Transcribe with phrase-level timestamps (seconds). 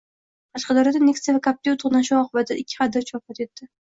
[0.57, 3.71] Qashqadaryoda Nexia va Captiva to‘qnashuvi oqibatida ikki haydovchi vafot etdi